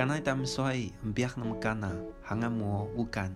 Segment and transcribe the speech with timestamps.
[0.00, 0.72] 刚来他们说，
[1.14, 3.30] 不要那么干呐，还按摩无感。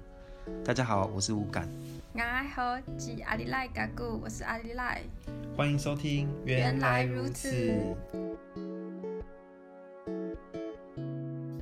[0.65, 1.69] 大家好，我是无感。
[2.15, 2.21] 我
[2.55, 5.03] 好，是阿里赖嘎古，我是阿里赖。
[5.55, 7.79] 欢迎收听，原来如此。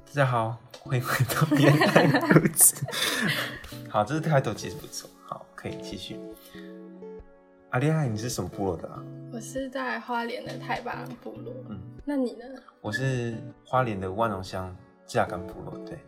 [0.06, 2.86] 大家好，欢迎回到原来如此。
[3.90, 6.16] 好，这是开头其实不错，好，可以继续。
[7.70, 9.02] 阿里赖，你是什么部落的啊？
[9.32, 11.52] 我是在花莲的太巴部落。
[11.70, 12.44] 嗯，那你呢？
[12.80, 14.76] 我是花莲的万荣乡
[15.06, 15.78] 架干部落。
[15.86, 15.98] 对，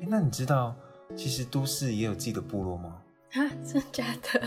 [0.00, 0.74] 哎，那你知道
[1.16, 2.96] 其实都市也有自己的部落吗？
[3.32, 4.40] 啊，真的假的？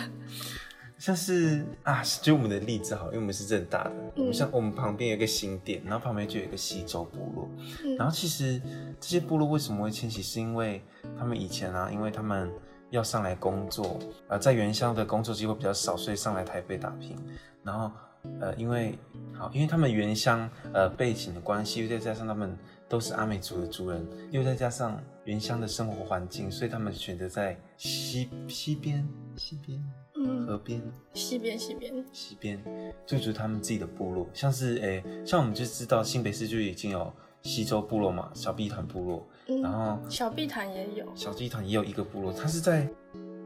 [0.97, 7.49] 像是啊，就我们的例子好，因为我们是正大的，我们、嗯、像我们旁边有一个新店，然后旁边就有一个西周部落。
[7.83, 8.61] 嗯、然后其实
[8.99, 10.81] 这些部落为什么会迁徙，是因为
[11.17, 12.51] 他们以前啊，因为他们。
[12.91, 17.15] 要上来工作，呃，在原乡的工作机会比较少，所以上来台北打拼。
[17.61, 17.91] 然后，
[18.41, 18.97] 呃，因为
[19.31, 22.57] 好，因为他们原乡呃背景的关系，又再加上他们
[22.89, 29.81] 都是阿美族的族人，又再加上原乡的生活环境，所以他们选择在西西边、西边、
[30.15, 30.81] 嗯、河边、
[31.13, 32.59] 西边、西边、西边，
[33.05, 34.27] 驻足他们自己的部落。
[34.33, 39.27] 像是诶、欸，像我们就知道新北市就已经有西周部落嘛，小碧潭部落。
[39.61, 42.87] 然后小碧潭也有，小碧潭也有一个部落，它是在，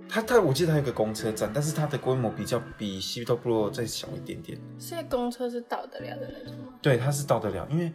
[0.08, 4.58] 它它我记得它有个公车站，但是它的规模比较比西周部落再小一点点。
[4.80, 6.74] 现在公车是到得了的那种吗？
[6.82, 7.92] 对，它是到得了，因为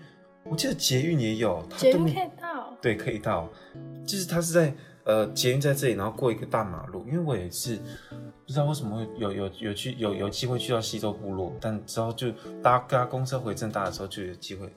[0.50, 3.48] 我记得捷运也有，捷运可以到，对，可以到，
[4.06, 7.04] 就是它是在呃捷运在这里，然后过一个大马路。
[7.06, 12.30] 因为我也是不知道为什么会有有有去有有机会去到西周部落，但之后就
[12.62, 14.72] 搭搭公车回正大的时候就有机会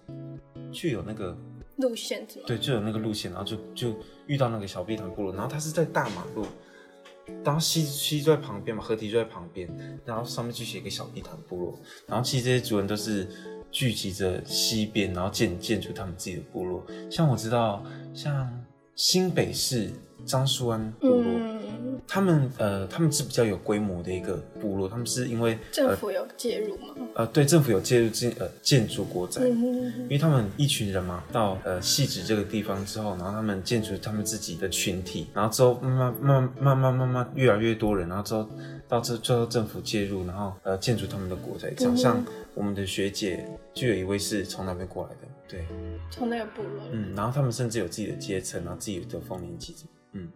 [0.72, 1.38] 去有那个。
[1.78, 6.46] 路线对，就有那个路线，然后就就遇到那个小碧潭部落，然后它是在大马路，
[7.44, 9.68] 然后西西就在旁边嘛，河堤就在旁边，
[10.06, 13.28] 然后上面就写一个小地坛部落，然后其实这些族人都是
[13.72, 18.64] 聚集着西边，然后建建筑他们自己的部落，像我知道，像
[18.96, 19.92] 新北市
[20.26, 21.41] 樟树湾部落。
[22.12, 26.94] 嗯他们呃，他们是比较有规模的一个部落，他们是因为政府有介入吗？
[27.16, 38.46] 呃，对，政府有介入建呃建筑国宅，嗯、哼哼因为他们一群人嘛，到呃汐止这个地方之后，然后他们建筑他们自己的群体，然后之后慢慢慢慢慢慢慢越来越多人，然后之后
[38.90, 45.66] 到这最后政府介入，然后呃建筑他们的国宅，这样、嗯、像我们的学姐就有一位是从那边过来的，对，
[46.10, 49.74] 从那个部落，嗯，然后他们甚至有自己的阶层，然后自己的丰年祭，
[50.12, 50.30] 嗯。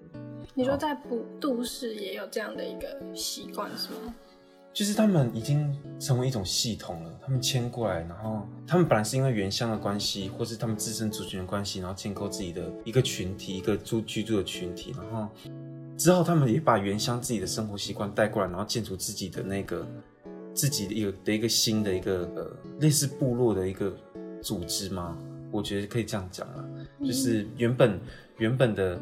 [0.58, 4.16] 你说在不都市也有这样的一个习惯是吗？
[4.74, 15.30] 就是他们已经成为一种系统了，他们迁过来，然后他们本来是因为原乡的关系，或是他们自身族群的关系，然后建构自己的一个群体，一个住居住的群体，然后
[15.98, 19.86] 之后他们也把原乡自己的生活习惯带过来，然后建筑自己的那个
[20.54, 22.50] 自己的一个的一个新的一个呃
[22.80, 23.94] 类似部落的一个
[24.42, 25.18] 组织吗，
[25.52, 26.64] 我觉得可以这样讲啊，
[27.02, 28.00] 就是原本
[28.38, 28.98] 原本的。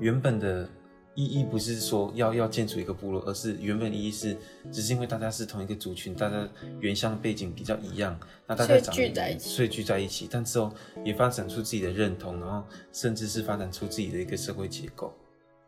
[0.00, 0.68] 原本的
[1.14, 4.36] 意义不是说要要建筑一个部落，而是原本意义是，
[4.72, 6.48] 只是因为大家是同一个族群，大家
[6.80, 8.18] 原乡背景比较一样，
[8.48, 10.72] 那大家长聚在一起，所以聚在一起，但之后
[11.04, 15.14] 也发展出自己的认同，然后甚至是发展出自己的一个社会结构。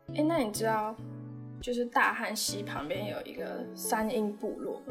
[0.09, 0.93] 哎、欸，那你知道，
[1.61, 4.81] 就是大汉溪旁边有一个三英部落？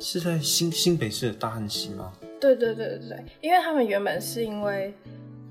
[0.00, 2.12] 是在新新北市的大汉溪吗？
[2.40, 4.92] 对对对对对，因为他们原本是因为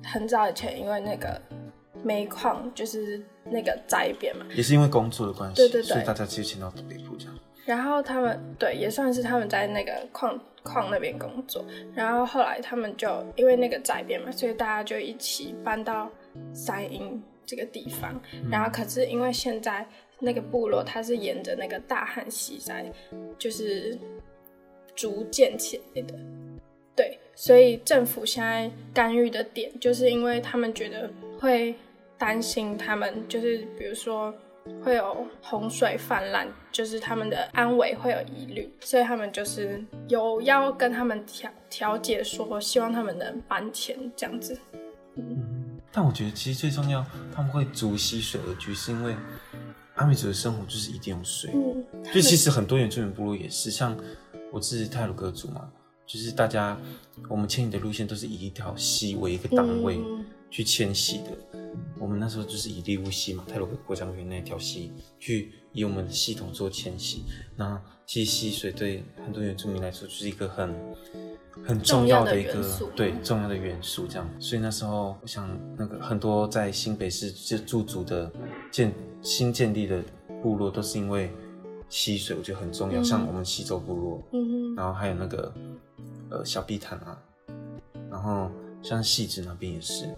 [0.04, 1.42] 很早以前，因为那个。
[2.04, 7.40] 煤矿就是那个灾变嘛，也是因为工作的关系，对对对，所以大家就迁到北部这样。
[7.66, 11.64] 然后他们对，也算是他们在那个矿矿那边工作。
[11.96, 16.12] 然后后来他们就因为那个灾变嘛，所以大家就一起搬到
[16.54, 18.20] 三莺这个地方。
[18.34, 19.88] 嗯、然后可是因为现在
[20.20, 22.86] 那个部落它是沿着那个大汉溪在
[23.40, 23.98] 就是
[24.94, 26.14] 逐渐起来的，
[26.94, 31.10] 对，所以政府现在干预的点就是因为他们觉得
[31.40, 31.74] 会。
[32.24, 34.34] 担心他们就是，比如说
[34.82, 44.58] 会有洪水泛滥，就是他们的安危会有疑虑，所以他们就是有要跟他们调调解，说希望他们能搬迁这样子。
[45.18, 47.06] 嗯，但我觉得其实最重要，
[47.36, 49.14] 他们会逐溪水而居，是因为
[49.96, 51.52] 阿美族的生活就是一定有水。
[51.54, 51.84] 嗯，
[52.14, 53.98] 就其实很多原住民部落也是，像
[54.50, 55.70] 我是泰鲁阁族嘛，
[56.06, 56.78] 就是大家
[57.28, 60.00] 我们迁移的路线都是以一条溪为一个单位
[60.54, 61.30] 去迁徙的。
[61.98, 67.24] 我们那时候就是以利乌溪嘛，泰罗格国家公园那条溪，去以我们的系统做迁徙。
[67.56, 70.76] 那其实溪水对很多原住民来说就是一个很
[71.66, 72.54] 很重要的一个
[72.96, 74.30] 对重要的元素，这样。
[74.40, 78.32] 所以那时候我想，那个很多在新北市就驻足的
[78.70, 80.04] 建新建立的
[80.44, 81.32] 部落，都是因为
[81.90, 83.02] 溪水，我觉得很重要。
[83.02, 85.52] 嗯、像我们西周部落，嗯哼，然后还有那个
[86.30, 87.18] 呃小碧潭啊，
[88.12, 88.52] 然后
[88.84, 90.14] 像戏子那边也是。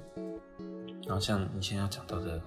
[1.05, 2.41] 然后像你现在要讲到的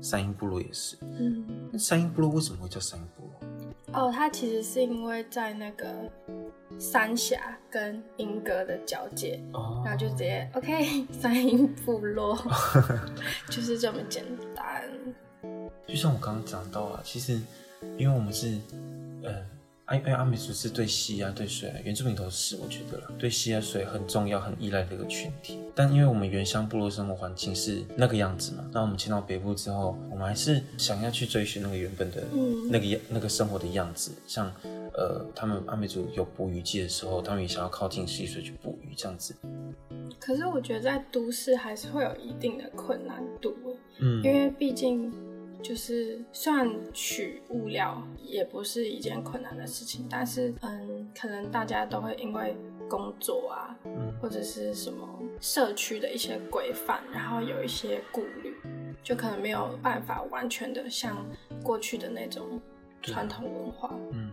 [0.00, 0.96] 山阴部落也是。
[1.00, 3.32] 嗯，那山阴部落为什么会叫山阴部落？
[3.92, 5.88] 哦，它其实是因为在那个
[6.78, 12.36] 三峡跟莺歌的交界，哦，然后就直接 OK 山阴部落，
[13.48, 14.24] 就是这么简
[14.54, 14.84] 单。
[15.86, 17.40] 就像我刚刚讲到啊，其实
[17.96, 18.58] 因为我们是
[19.22, 19.55] 呃。
[19.94, 25.60] 因为阿美族是对溪啊、对水啊，原住民都是，我觉得啦，对溪啊、水很重要、很依赖的一个群体。
[25.76, 32.24] 但因为我们原乡部落生活环境是那个样子嘛，那我们迁到北部之后，我们还是想要去追寻那个原本的
[32.68, 34.10] 那个样、那个生活的样子。
[34.26, 34.52] 像
[34.92, 39.36] 呃，他们阿美族有捕鱼季的时候，他们也想要靠近溪水去捕鱼这样子。
[40.18, 43.54] 可是我觉得在都市还是会有一定的困难度，
[44.00, 45.12] 嗯，因为毕竟。
[45.62, 52.56] 就是算取物料也不是一件困难的事情，但是嗯，可能大家都会因为
[52.88, 55.08] 工作啊，嗯，或者是什么
[55.40, 58.54] 社区的一些规范，然后有一些顾虑，
[59.02, 61.26] 就可能没有办法完全的像
[61.62, 62.60] 过去的那种
[63.02, 63.92] 传统文化。
[64.12, 64.30] 嗯，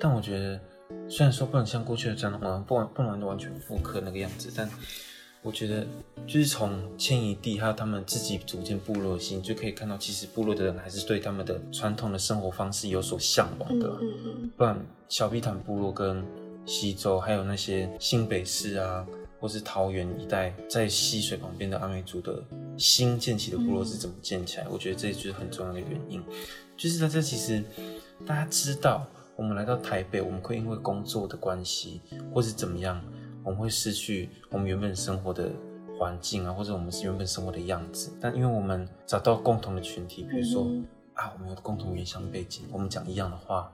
[0.00, 0.60] 但我觉得
[1.08, 4.68] 虽然说不能像过去的传统文化，不不能完全复刻那个样子，但。
[5.42, 5.84] 我觉得
[6.24, 13.88] 就是从迁移地还有他们自己组建部落的心，就可以看到，其实部落的人还是对他们的传统的生活方式有所向往的。
[14.00, 14.50] 嗯嗯。
[14.56, 14.78] 不然，
[15.08, 16.24] 小碧潭部落跟
[16.64, 19.04] 西州，还有那些新北市啊，
[19.40, 22.40] 或是桃园一带在溪水旁边的阿美族的
[22.78, 24.66] 新建起的部落是怎么建起来？
[24.70, 26.22] 我觉得这就是很重要的原因。
[26.76, 27.60] 就是在这其实
[28.24, 29.04] 大家知道，
[29.34, 32.00] 我们来到台北，我们会因为工作的关系，
[32.32, 33.02] 或是怎么样。
[33.44, 35.50] 我们会失去我们原本生活的
[35.98, 38.10] 环境啊，或者我们是原本生活的样子。
[38.20, 40.84] 但因为我们找到共同的群体，比如说、嗯、
[41.14, 43.70] 啊，我们有共同原乡背景，我们讲一样的话，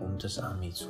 [0.00, 0.86] 我们都是阿美族，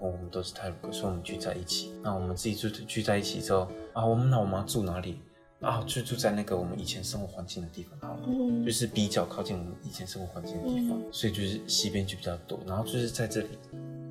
[0.00, 1.92] 我们都是泰鲁阁，所以我们聚在一起。
[2.02, 5.20] 那我们自己住聚在一起之后啊，我们那我们要住哪里
[5.60, 5.82] 啊？
[5.86, 12.58] 就住在那个我们以前生活环境的地方好了，嗯、就是比较靠近我们以前生活环境的地方，嗯、所以就是西边就比较多。
[12.66, 13.48] 然后就是在这里。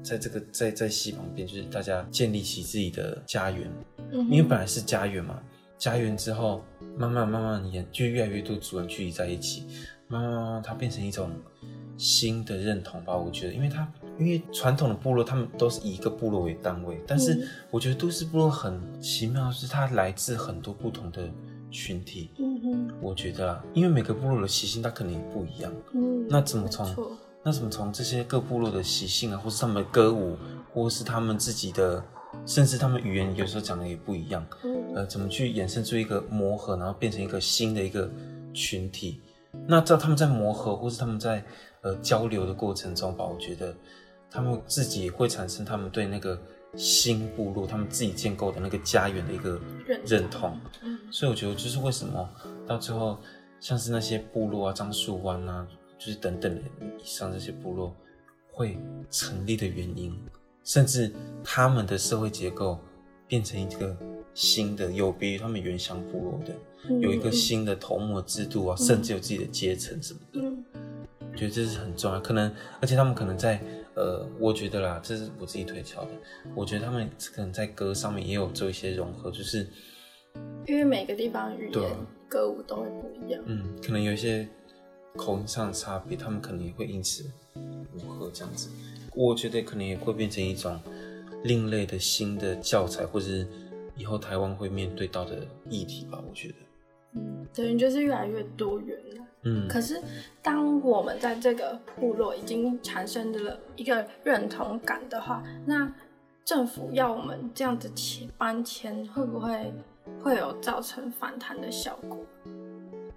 [0.03, 3.69] 在这个在在溪旁边，就是大家建立起自己的家园，
[4.12, 5.39] 嗯、因为本来是家园嘛，
[5.77, 6.63] 家园之后
[6.98, 9.65] 慢慢慢慢演，就越来越多族人聚集在一起，
[10.07, 11.30] 慢慢慢慢它变成一种
[11.98, 13.15] 新的认同吧。
[13.15, 13.88] 我觉得，因为它
[14.19, 21.30] 因为传统的部落，他们都是以一个部落为单位，但是我觉得都市部落很奇妙，是它来自很多不同的
[21.69, 22.31] 群体。
[22.39, 25.71] 嗯哼，我觉得啊，因为每个部落的习性，它可能也不一样。
[25.94, 26.95] 嗯，那怎么从？
[27.43, 30.38] 那怎么从这些各部落的习性啊，或是他们的歌舞，
[30.73, 32.03] 或是他们自己的，
[32.45, 34.45] 甚至他们语言有时候讲的也不一样，
[34.93, 38.07] 呃，怎么去衍生出一个磨合，然后变成一个新的一个
[38.53, 39.21] 群体？
[39.67, 41.43] 那在他们在磨合，或是他们在
[41.81, 43.75] 呃交流的过程中吧，我觉得
[44.29, 46.39] 他们自己会产生他们对那个
[46.75, 49.59] 新部落，他们自己建构的那个家园的一个
[50.05, 50.55] 认同。
[51.09, 52.29] 所以我觉得就是为什么
[52.67, 53.17] 到最后，
[53.59, 55.67] 像是那些部落啊，樟树湾啊。
[56.03, 56.62] 就是等等的
[56.98, 57.95] 以上这些部落
[58.51, 58.75] 会
[59.12, 60.18] 成立的原因，
[60.63, 61.12] 甚至
[61.44, 62.80] 他们的社会结构
[63.27, 63.95] 变成一个
[64.33, 66.56] 新的，有别于他们原乡部落的，
[66.89, 70.42] 嗯、有一个新的头目制度啊，嗯、甚至有自己的阶层什么的。
[71.36, 72.19] 觉得这是很重要。
[72.19, 72.51] 可能，
[72.81, 73.62] 而且他们可能在
[73.94, 76.09] 呃，我觉得啦，这是我自己推敲的。
[76.56, 79.68] 我觉得他们可能在歌上面也有做一些融合，就是
[80.65, 81.89] 因为每个地方语言、
[82.27, 83.39] 歌舞都会不一样。
[83.45, 84.47] 嗯，可能有一些。
[85.15, 87.25] 口音上的差别，他们可能也会因此
[87.94, 88.69] 如何这样子。
[89.13, 90.80] 我觉得可能也会变成一种
[91.44, 93.47] 另类的新的教材，或者是
[93.95, 96.21] 以后台湾会面对到的议题吧。
[96.27, 96.56] 我觉得，
[97.15, 99.25] 嗯，等于就是越来越多元了。
[99.44, 99.99] 嗯，可是
[100.41, 105.91] 当我们在这个部落已经产生了一个认同感的话，那
[106.45, 109.73] 政府要我们这样子迁搬迁，会不会
[110.23, 112.18] 会有造成反弹的效果？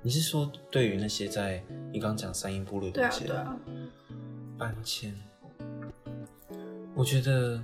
[0.06, 3.26] 你是说，对于那些在你刚刚讲山阴部落的那些
[4.58, 5.14] 搬迁，
[6.94, 7.58] 我觉得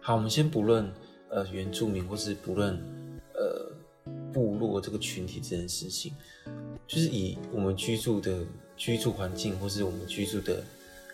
[0.00, 0.92] 好，我们先不论
[1.28, 2.74] 呃原住民或是不论
[3.34, 3.72] 呃
[4.32, 6.12] 部落这个群体这件事情，
[6.84, 8.44] 就是以我们居住的
[8.76, 10.64] 居住环境或是我们居住的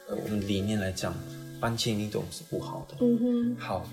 [0.08, 1.14] 呃我们理念来讲，
[1.61, 2.96] 搬迁一定都是不好的。
[3.00, 3.87] 嗯哼，好。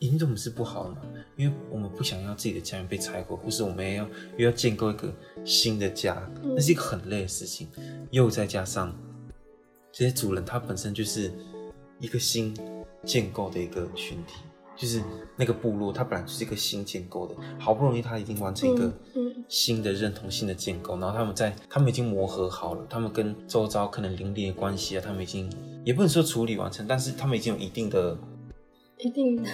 [0.00, 0.96] 因为我们是不好的嘛，
[1.36, 5.12] 因为我们不想要自己的家园被拆毁，或是我们也要又要建构一个
[5.44, 7.68] 新的家，那是一个很累的事情。
[8.10, 8.96] 又再加上
[9.92, 11.30] 这些主人他本身就是
[11.98, 12.56] 一个新
[13.04, 14.36] 建构的一个群体，
[14.74, 15.02] 就是
[15.36, 18.90] 那个部落，它本来就是一个新建构的，好不容易他已经完成一个
[19.48, 25.52] 新的认同、新的建构，然后他们在他们已经磨合好了，他们跟周遭可能邻里的关系啊，他们已经
[25.84, 28.16] 也不能说处理完成，但是他们已经有一定的。
[29.02, 29.48] 一定的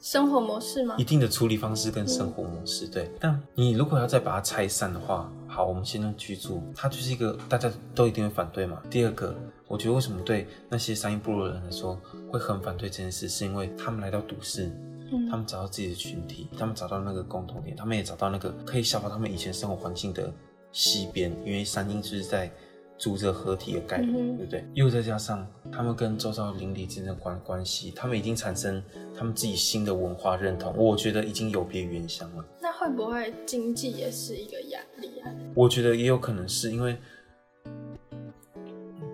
[0.00, 0.94] 生活模式吗？
[0.98, 3.10] 一定的处理方式跟生活模式，嗯、对。
[3.18, 8.80] 但你如果要再把它拆散的话，好，我们先用居住，它就是一个大家都一定会反对嘛。
[8.90, 9.34] 第二个，
[9.66, 12.00] 我觉得为什么对那些山阴部落的人来说
[12.30, 14.70] 会很反对这件事，是因为他们来到都市，
[15.12, 20.32] 嗯、他们找到自己的群体，他们找到那个共同点，他们也找到那个可以消化他们以前生活环境的
[20.70, 22.50] 西边，因为山阴就是在。
[22.98, 24.64] 住这合体的概念，嗯、对不对？
[24.74, 28.82] 又再加上他们跟周遭邻里之间的关关系，他们已经产生
[29.16, 30.74] 他们自己新的文化认同。
[30.76, 32.44] 我觉得已经有别原乡了。
[32.60, 35.30] 那会不会经济也是一个压力啊？
[35.54, 36.96] 我觉得也有可能是因为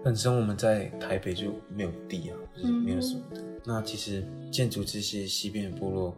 [0.04, 3.40] 本身我们在台北就没有地啊，就是没有什么的。
[3.40, 6.16] 嗯、那其实建筑这些西边的部落，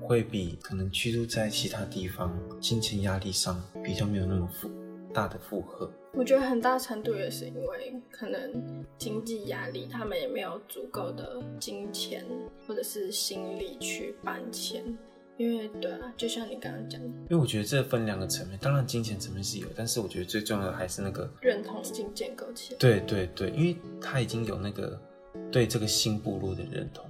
[0.00, 4.70] 会比可能居住在其他地方，金钱压力上比较没有那么负
[5.12, 5.90] 大的负荷。
[6.16, 12.24] 我觉得很大程度也是因为可能经济压力，他们也没有足够的金钱
[12.66, 14.84] 或者是心力去搬迁。
[15.36, 22.78] 因为对啊，就像你刚刚讲的，因为我觉得这分两个层面，当然金钱层面是有，但是我觉得最重要的还是那个认同已经建构起来。
[22.78, 24.96] 对对对，因为他已经有那个
[25.50, 27.04] 对这个新部落的认同，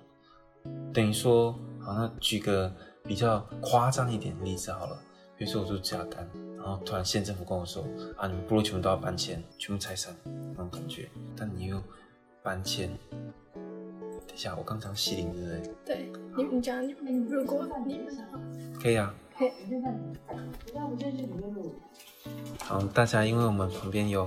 [0.95, 4.99] 等于说，好，那举个比较夸张一点的例子好了，
[5.37, 6.27] 比如说我住甲干。
[6.65, 7.85] 然后突然县政府跟我说
[8.17, 11.79] ：“啊，你们部落全部都要搬迁，全部拆散，那种感觉。”但你又
[12.43, 12.89] 搬迁，
[13.53, 15.75] 等一下，我刚讲西林对不对？
[15.85, 18.07] 对，你你讲你们如果你们
[18.83, 19.15] 可以啊。
[19.37, 19.51] 可以。
[22.61, 24.27] 好，大家，因为我们旁边有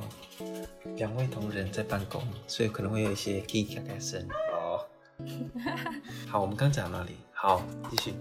[0.96, 4.86] 两位同仁在办公，所以可能会有一些叽叽嘎嘎声哦。
[6.29, 7.13] 好，我们刚讲到哪里？
[7.34, 8.13] 好，继续。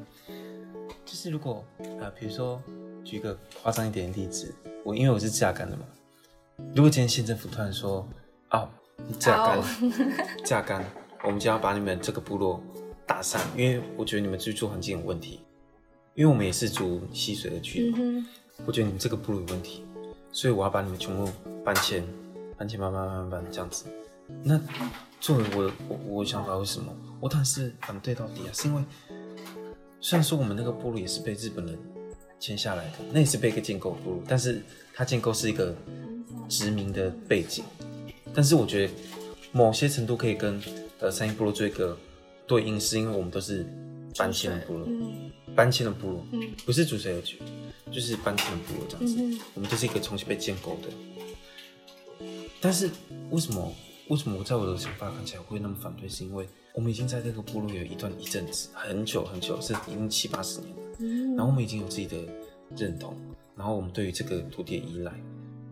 [1.04, 1.62] 就是如果
[2.00, 2.62] 啊，比如说。
[3.06, 5.84] 举个夸张一点的例子，我因为我是甲干的嘛，
[6.74, 8.04] 如果今天县政府突然说，
[8.50, 8.68] 哦，
[9.20, 9.62] 甲干，
[10.44, 10.84] 甲干，
[11.22, 12.60] 我们就要把你们这个部落
[13.06, 15.38] 打散，因为我觉得你们居住环境有问题，
[16.14, 18.26] 因为我们也是住溪水的区，嗯、
[18.66, 19.86] 我觉得你们这个部落有问题，
[20.32, 21.30] 所以我要把你们全部
[21.64, 22.04] 搬迁，
[22.58, 23.84] 搬迁，搬搬搬搬这样子。
[24.42, 24.60] 那
[25.20, 26.92] 作为我我我想法为什么？
[27.20, 28.82] 我当然是反对到底啊，是因为
[30.00, 31.78] 虽然说我们那个部落也是被日本人。
[32.38, 32.98] 迁下来的。
[33.12, 34.62] 那也是被一个建构部落，但是
[34.94, 35.74] 它建构是一个
[36.48, 37.64] 殖民的背景，
[38.34, 38.92] 但是我觉得
[39.52, 40.60] 某些程度可以跟
[41.00, 41.96] 呃三一部落做一个
[42.46, 43.66] 对应，是因为我们都是
[44.16, 47.38] 搬迁的部落，嗯、搬迁的部落，嗯、不是主水而局，
[47.90, 50.88] 就是搬迁的部落这样子，嗯、我们就是一个重新被建构的。
[52.60, 52.90] 但是
[53.30, 53.72] 为什么
[54.08, 56.08] 为什么我在我的想法看起来会那么反对？
[56.08, 61.34] 是因为我们已经在这个部落有一段一阵子很久很久，是已经七八十年了。
[61.34, 62.18] 然后我们已经有自己的
[62.76, 63.16] 认同，
[63.56, 65.10] 然后我们对于这个土地的依赖，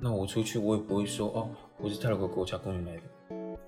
[0.01, 3.03] 那我出去我也不会说哦，我是泰鲁阁国家公园来的，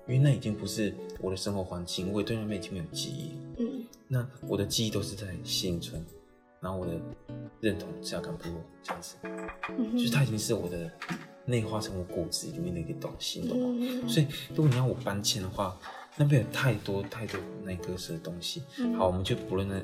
[0.07, 0.91] 因为那已经不是
[1.21, 3.31] 我的生活环境，我也对那边已经没有记忆。
[3.59, 6.03] 嗯，那我的记忆都是在西营村，
[6.59, 6.93] 然后我的
[7.61, 9.15] 认同是要干部落这样子，
[9.77, 10.91] 嗯、就是它已经是我的
[11.45, 13.77] 内化成我骨子里面的一个东西，懂吗？
[13.79, 15.79] 嗯、所以如果你要我搬迁的话，
[16.17, 18.63] 那边有太多太多那个是的东西。
[18.79, 19.81] 嗯、好，我们就不论那。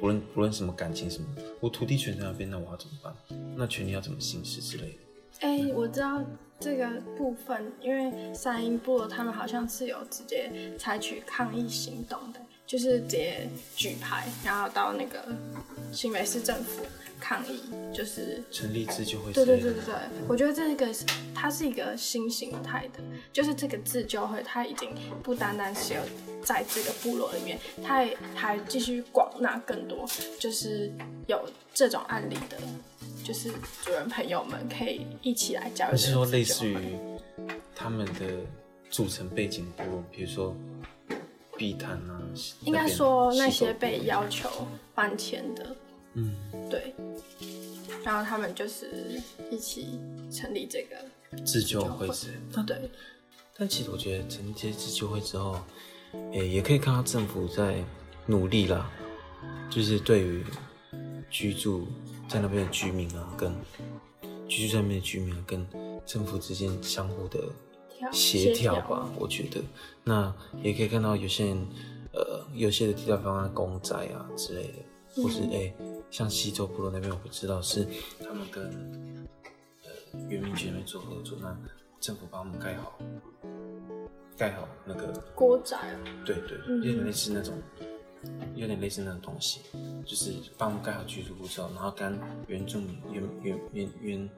[0.00, 1.26] 不论不论什么感情什么，
[1.60, 3.14] 我土地权在那边，那我要怎么办？
[3.56, 4.98] 那权利要怎么行使之类的？
[5.40, 6.20] 哎、欸，我知道
[6.60, 15.24] 这个部分，因为三英部落他们好像是有直接采取抗议行动的，就是直接举牌，然后到那个
[15.92, 16.84] 新北市政府。
[17.20, 17.58] 抗议
[17.90, 19.94] 就是成立自救会，对对对对对，
[20.28, 23.02] 我觉得这个是它是一个新形态的，
[23.32, 24.90] 就是这个自救会，它已经
[25.22, 26.00] 不单单是有
[26.42, 30.06] 在这个部落里面，它还还继续广纳更多，
[30.38, 30.92] 就是
[31.26, 32.58] 有这种案例的，
[33.24, 33.50] 就是
[33.82, 35.96] 主人朋友们可以一起来加入。
[35.96, 36.98] 是说类似于
[37.74, 38.36] 他们的
[38.90, 40.54] 组成背景部落，比如说
[41.56, 42.20] 碧潭啊，
[42.64, 44.48] 应该说那些被要求
[44.94, 45.76] 搬迁的。
[46.14, 46.36] 嗯，
[46.70, 46.94] 对，
[48.04, 49.20] 然后他们就是
[49.50, 49.98] 一起
[50.30, 50.96] 成立这个
[51.44, 52.62] 自救会之类的。
[52.62, 52.90] 对，
[53.56, 55.60] 但其实我觉得成立这些自救会之后，
[56.32, 57.82] 也也可以看到政府在
[58.26, 58.88] 努力啦，
[59.68, 60.44] 就是对于
[61.28, 61.88] 居住
[62.28, 63.52] 在那边的居民啊，跟
[64.48, 65.66] 居住在那边的居民啊，跟
[66.06, 67.40] 政府之间相互的
[68.12, 69.08] 协调吧。
[69.18, 69.60] 我觉得，
[70.04, 71.66] 那也可以看到有些人，
[72.12, 75.74] 呃，有些的替代方案公仔啊之类的，或是哎。
[75.78, 77.84] 嗯像西周部落那边，我不知道是
[78.20, 79.26] 他们跟
[79.82, 79.90] 呃
[80.28, 81.56] 原民局那边做合作，那
[81.98, 82.96] 政府帮我们盖好，
[84.38, 87.52] 盖好那个国宅啊，对对，有点类似那种，
[88.54, 89.60] 有点类似那种东西，
[90.06, 94.30] 就是帮我们盖好居住户之后，然后跟原住民原原原原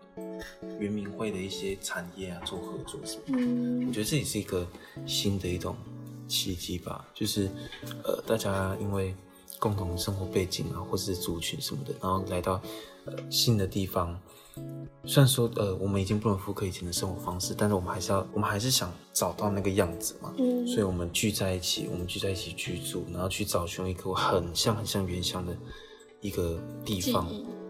[0.80, 4.66] 原民会的一些产业啊做合作什么，嗯，我觉得这也是一个
[5.06, 5.76] 新的一种
[6.28, 7.50] 契机吧，就是
[8.04, 9.14] 呃，大家因为
[9.58, 12.60] 共同生活背景啊，或是族群什么的，然后来到
[13.04, 14.18] 呃新的地方。
[15.04, 20.32] 虽然说呃，我们已经不能复刻以前的生活方式，但是我们还是要，我们还是想找到那个样子嘛。
[20.38, 20.66] 嗯。
[20.66, 25.54] 所以我们聚在一起，我们聚在一起居住，然后去找寻一个很像很像原乡的
[26.20, 27.28] 一个地方，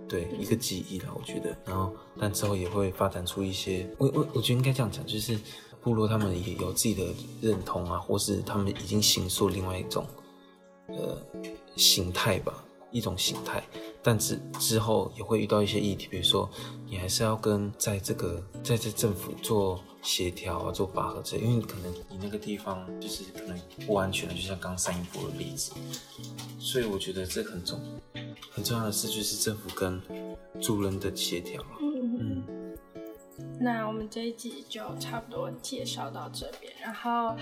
[0.08, 1.56] 对，一个记忆啦，我觉得。
[1.64, 5.38] 然后，但之后也会发展出一些，我我我觉得应该这样讲，就是。
[5.82, 7.04] 部落他们也有自己的
[7.40, 10.04] 认同啊，或是他们已经形塑另外一种
[10.88, 11.18] 呃
[11.76, 13.62] 形态吧，一种形态。
[14.02, 16.48] 但之之后也会遇到一些议题，比如说
[16.88, 25.72] 你还是要跟在这个在这政府做协调啊，做拔河这，因为可能你那个地方就是可能不安全的，就像刚三一波的例子。
[26.60, 27.80] 所以我觉得这很重
[28.52, 30.00] 很重要的事就是政府跟
[30.60, 31.60] 主人的协调。
[31.80, 32.44] 嗯。
[33.58, 37.34] 那我们这一集就差不多介绍到这边，然后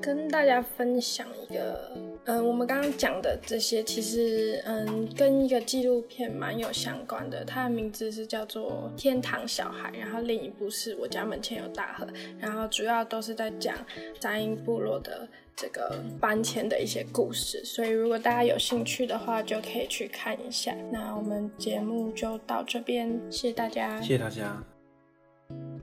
[0.00, 1.90] 跟大家分享一个，
[2.24, 12.06] 嗯，我们刚刚讲的这些，其实嗯，跟一个纪录片蛮有相关的，它的名字是叫做《天堂小孩》，然后另一部是我家门前有大河，
[12.38, 13.74] 然后主要都是在讲
[14.18, 20.74] 杂音部落的这个搬迁的一些故事，所以如果大家有兴趣的话，就可以去看一下。
[20.92, 24.62] 那我们节目就到这边，谢谢大家，谢谢大家。
[25.48, 25.80] 嗯